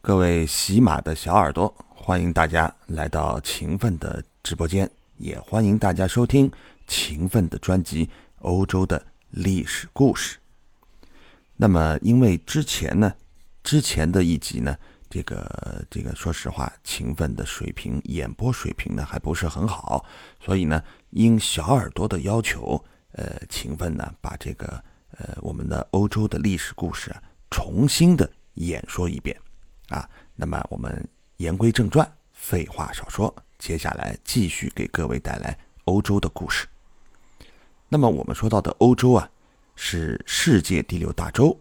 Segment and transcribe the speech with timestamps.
[0.00, 6.50] 各位喜马的小耳朵，欢迎大家来到勤奋的直播间，也欢迎大家收听
[6.86, 8.06] 勤奋的专辑
[8.38, 10.36] 《欧洲的历史故事》。
[11.56, 13.12] 那么，因为之前呢，
[13.64, 14.74] 之前的一集呢，
[15.10, 20.06] 这个这个，说实话，勤奋的水平演播水平呢还不是很好，
[20.40, 24.82] 所以呢，因小耳朵的要求，呃，勤奋呢把这个
[25.18, 27.20] 呃我们的欧洲的历史故事啊
[27.50, 29.36] 重新的演说一遍。
[29.88, 31.06] 啊，那么我们
[31.38, 36.66] 言归正传，废话少说，接下来继续给各位带来欧洲的故事。
[37.88, 39.30] 那么我们说到的欧洲啊，
[39.74, 41.58] 是世界第六大洲，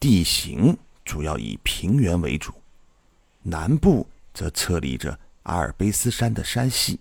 [0.00, 2.52] 地形主要以平原为主，
[3.42, 6.98] 南部则侧立着阿尔卑斯山的山系。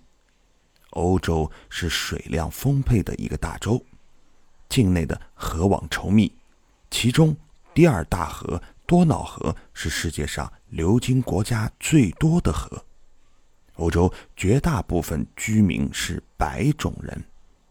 [0.92, 3.84] 欧洲是水量丰沛的一个大洲，
[4.70, 6.32] 境内的河网稠密，
[6.92, 7.36] 其中
[7.74, 8.62] 第二大河。
[8.94, 12.86] 多瑙河是世界上流经国家最多的河。
[13.78, 17.20] 欧洲绝大部分居民是白种人，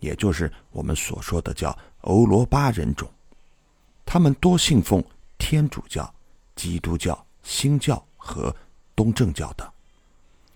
[0.01, 3.09] 也就是我们所说的叫欧罗巴人种。
[4.05, 5.01] 他们多信奉
[5.39, 6.12] 天主教、
[6.56, 8.53] 基督教、新教和
[8.97, 9.64] 东正教等。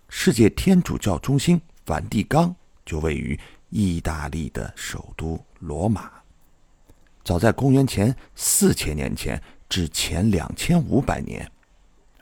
[0.08, 2.52] 世界天主教中心梵蒂冈
[2.84, 3.38] 就位于
[3.70, 6.10] 意大利的首都罗马。
[7.22, 9.40] 早在公元前四千年前。
[9.68, 11.50] 至前两千五百年，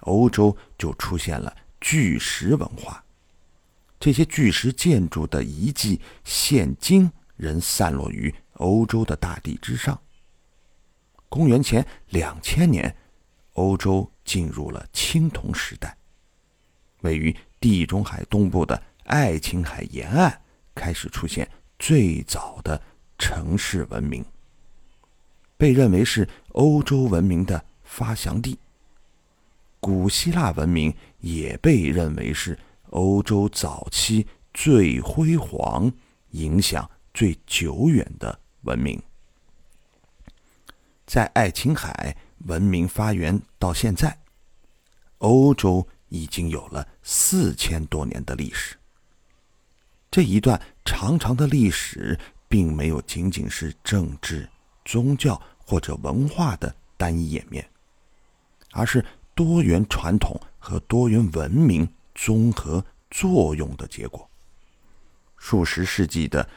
[0.00, 3.04] 欧洲就出现了巨石文化。
[4.00, 9.98] 这些巨石建筑的遗迹，现今仍散落于欧洲的大地之上。
[11.28, 12.94] 公元前两千年，
[13.54, 15.96] 欧洲进入了青铜时代。
[17.00, 20.40] 位于地中海东部的爱琴海沿岸，
[20.74, 21.48] 开始出现
[21.78, 22.80] 最早的
[23.18, 24.24] 城市文明。
[25.56, 28.58] 被认为是欧洲文明的发祥地。
[29.80, 32.58] 古希腊文明也被认为是
[32.90, 35.92] 欧洲早期最辉煌、
[36.30, 39.00] 影响最久远的文明。
[41.06, 42.16] 在爱琴海
[42.46, 44.16] 文明发源到现在，
[45.18, 48.76] 欧洲已经有了四千多年的历史。
[50.08, 54.48] 这一段长长的历史，并没有仅仅是政治、
[54.84, 55.40] 宗教。
[55.66, 57.68] 或者文化的单一演面，
[58.72, 59.04] 而是
[59.34, 64.28] 多元传统和多元文明综合作用的结果。
[65.36, 66.48] 数十世纪的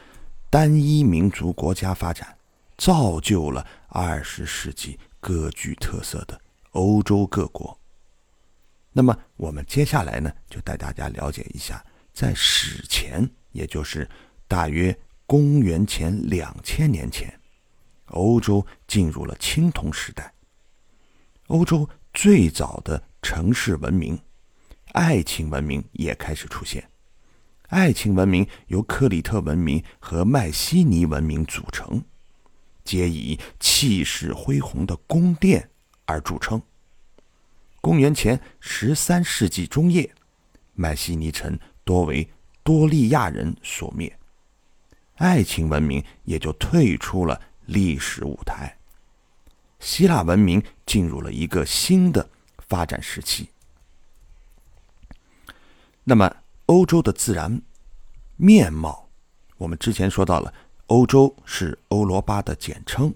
[0.48, 2.36] 单一民族国家发展，
[2.76, 6.40] 造就了二十世纪各具特色的
[6.70, 7.78] 欧洲各国。
[8.92, 14.08] 那么，我们接下来呢，就带大家了解一下，在史前，也就是
[14.46, 17.37] 大约公元前两千年前。
[18.10, 20.32] 欧洲进入了青铜时代。
[21.48, 24.18] 欧洲最早的城市文明——
[24.92, 26.88] 爱情文明也开始出现。
[27.68, 32.02] 爱情文明由克里特文明和迈锡尼文明组成，
[32.82, 35.70] 皆以气势恢宏的宫殿
[36.06, 36.60] 而著称。
[37.80, 40.10] 公元前十三世纪中叶，
[40.74, 42.28] 迈锡尼城多为
[42.62, 44.18] 多利亚人所灭，
[45.16, 47.40] 爱情文明也就退出了。
[47.68, 48.78] 历史舞台，
[49.78, 52.26] 希腊文明进入了一个新的
[52.66, 53.50] 发展时期。
[56.02, 56.34] 那么，
[56.64, 57.60] 欧洲的自然
[58.38, 59.10] 面貌，
[59.58, 60.54] 我们之前说到了，
[60.86, 63.14] 欧洲是欧罗巴的简称。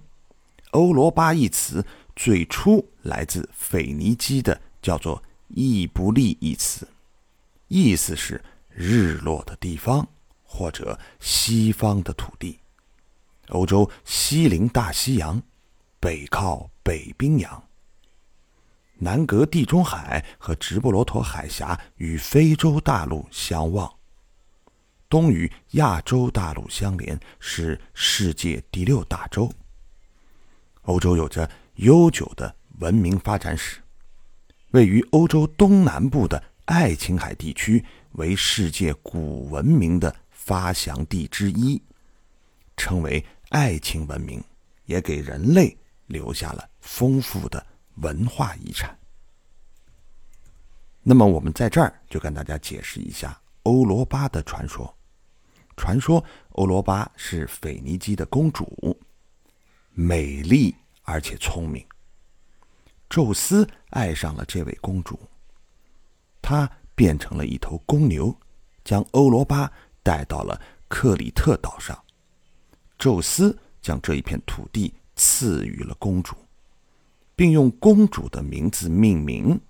[0.72, 1.82] 欧罗巴一词
[2.14, 6.86] 最初来自腓尼基的叫做“伊不利”一词，
[7.68, 10.06] 意思是日落的地方
[10.44, 12.58] 或者西方的土地。
[13.48, 15.42] 欧洲西临大西洋，
[15.98, 17.64] 北靠北冰洋，
[18.98, 23.92] 南隔地中海和直布罗陀海峡与非洲大陆相望，
[25.08, 29.52] 东与亚洲大陆相连，是世界第六大洲。
[30.82, 33.80] 欧洲有着悠久的文明发展史，
[34.70, 41.82] 位于欧洲东南部的爱琴海地区为世界古文明的发祥地之一，
[42.82, 43.24] 称为。
[43.52, 44.42] 爱情文明
[44.86, 45.76] 也给人类
[46.06, 48.98] 留下了丰富的文化遗产。
[51.02, 54.96] 那么，我们在这儿就跟大家解释一下欧罗巴的传说。
[55.76, 58.98] 传说欧罗巴是腓尼基的公主，
[59.90, 61.86] 美丽而且聪明。
[63.10, 65.20] 宙斯爱上了这位公主，
[66.40, 68.34] 他变成了一头公牛，
[68.82, 69.70] 将欧罗巴
[70.02, 70.58] 带到了
[70.88, 72.02] 克里特岛上。
[73.02, 76.36] 宙斯将这一片土地赐予了公主，
[77.34, 79.60] 并用公主的名字命名，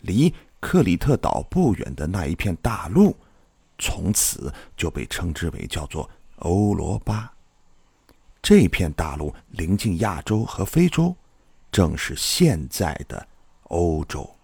[0.00, 3.14] 离克里特岛不远的那一片大陆，
[3.76, 7.30] 从此就被称之为叫做欧罗巴。
[8.40, 11.14] 这片大陆临近亚洲和非洲，
[11.70, 13.28] 正是现在的
[13.64, 14.34] 欧洲。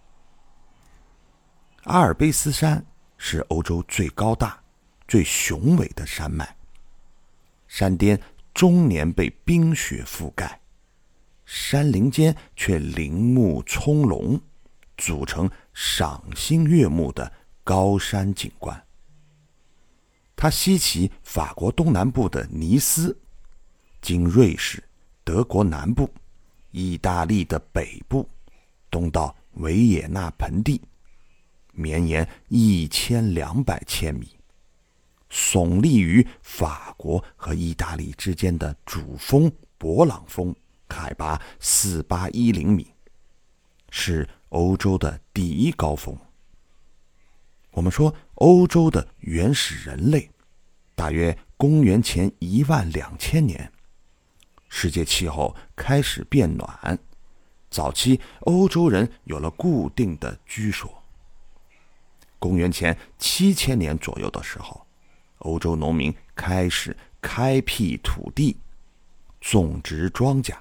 [1.85, 2.85] 阿尔卑斯山
[3.17, 4.63] 是欧洲最高大、
[5.09, 6.55] 最雄伟的山脉，
[7.71, 8.21] 山巅
[8.53, 10.61] 终年被冰雪覆盖，
[11.45, 14.41] 山林间却林木葱茏，
[14.97, 17.33] 组成赏心悦目的
[17.63, 18.85] 高山景观。
[20.35, 23.17] 它西起法国东南部的尼斯。
[24.03, 24.83] 经瑞士、
[25.23, 26.13] 德国南部、
[26.73, 28.29] 意大利的北部，
[28.91, 30.83] 东到维也纳盆地，
[31.71, 34.29] 绵延一千两百千米，
[35.31, 40.55] 耸立于法国和意大利之间的主峰勃朗峰，
[40.89, 42.93] 海拔四八一零米，
[43.91, 46.17] 是欧洲的第一高峰。
[47.71, 50.29] 我们说，欧洲的原始人类，
[50.97, 53.73] 大约公元前一万两千年。
[54.69, 56.99] 世界气候开始变暖，
[57.71, 61.03] 早期欧洲人有了固定的居所。
[62.41, 64.85] 公元前七千年左右的时候，
[65.41, 68.57] 欧洲农民开始开辟土地，
[69.41, 70.57] 种植庄稼。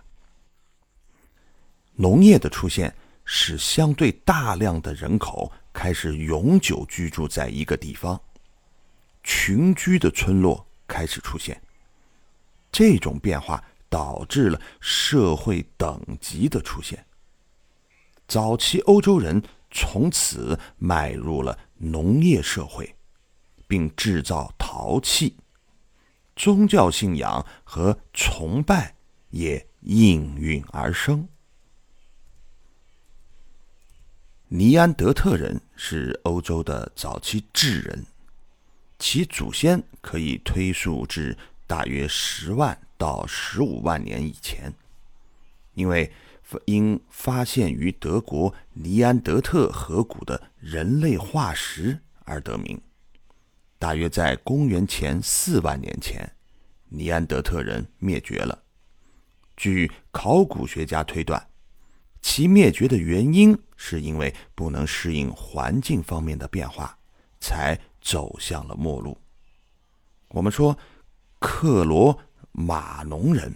[1.93, 2.93] 农业的出现
[3.23, 8.19] 使相对大量的人口开始永久居住在一个地方，
[9.23, 11.61] 群居的村落开始出现。
[12.71, 13.63] 这种变化。
[13.91, 17.03] 导致了社会等级的出现。
[18.27, 19.41] 早期欧洲人
[19.71, 22.95] 从此迈入了农业社会，
[23.67, 25.35] 并制造陶器，
[26.35, 28.93] 宗教信仰和崇拜
[29.31, 31.27] 也应运而生。
[34.47, 38.05] 尼安德特人是欧洲的早期智人，
[38.99, 42.79] 其祖先可以推溯至大约十万。
[42.95, 44.71] 到十五万年以前，
[45.73, 46.11] 因为
[46.65, 52.79] 因发现于德国尼安德特河谷的人类化石而得名。
[53.79, 56.31] 大约在公元前四万年前，
[56.89, 58.61] 尼安德特人灭绝了。
[59.57, 61.49] 据考古学家推断，
[62.21, 66.95] 其灭绝的原因是因为不能适应环境方面的变化，
[67.39, 69.17] 才走向了末路。
[70.27, 70.77] 我们说，
[71.39, 72.21] 克罗。
[72.51, 73.53] 马农人、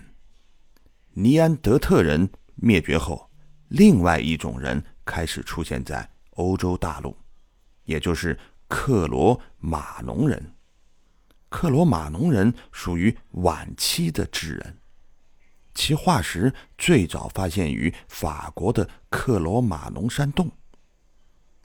[1.10, 3.30] 尼安德特人灭绝后，
[3.68, 7.18] 另外一种人开始出现在欧洲大陆，
[7.86, 10.54] 也就是克罗马农人。
[11.50, 14.77] 克罗马农人属于晚期的智人，
[15.75, 20.51] 其化石最早发现于法国的克罗马农山洞。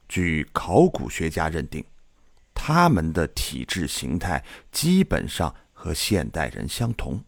[0.06, 1.84] 据考古学家认定，
[2.52, 7.24] 他们的体质形态基本上和现代人相同。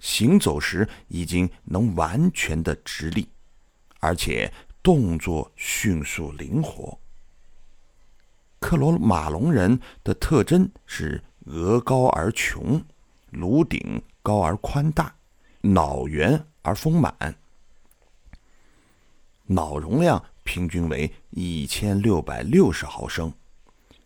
[0.00, 3.28] 行走时已经能完全的直立，
[3.98, 4.52] 而且
[4.82, 6.98] 动作迅速灵活。
[8.64, 12.82] 克罗马龙人的特征是额高而穹，
[13.28, 15.14] 颅顶高而宽大，
[15.60, 17.14] 脑圆而丰满，
[19.44, 23.30] 脑容量平均为一千六百六十毫升，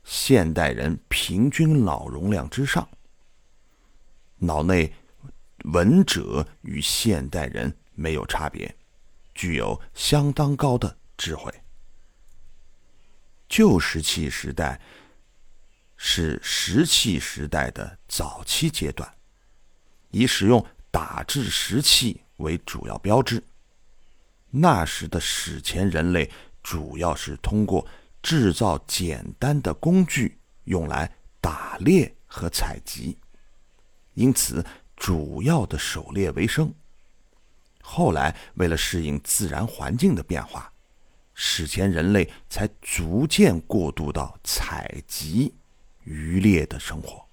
[0.03, 2.89] 现代人平均脑容量之上，
[4.39, 4.93] 脑内。
[5.73, 8.75] 文者与现代人没有差别，
[9.35, 11.53] 具有相当高的智慧。
[13.49, 14.81] 旧石器时代
[15.97, 19.13] 是石器时代的早期阶段，
[20.11, 23.43] 以使用打制石器为主要标志。
[24.51, 26.31] 那时的史前人类
[26.63, 27.87] 主要是通过
[28.23, 33.19] 制造简单的工具用来打猎和采集，
[34.15, 34.65] 因此。
[35.01, 36.75] 主要的狩猎为生。
[37.81, 40.73] 后来，为了适应自然环境的变化，
[41.41, 45.55] 史前人类才逐渐过渡到采集、
[46.03, 47.25] 渔猎的生活。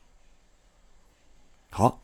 [1.71, 1.99] 好，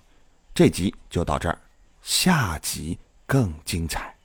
[0.51, 1.61] 这集就到这儿，
[2.01, 4.15] 下集更精彩。